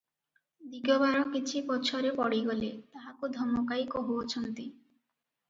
ଦିଗବାର 0.69 1.19
କିଛି 1.35 1.61
ପଛରେ 1.67 2.13
ପଡ଼ିଗଲେ 2.21 2.71
ତାହାକୁ 2.97 3.31
ଧମକାଇ 3.37 3.87
କହୁ 3.95 4.19
ଅଛନ୍ତି 4.25 4.69